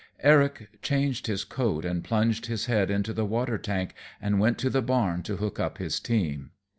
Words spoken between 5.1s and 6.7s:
to hook up his team.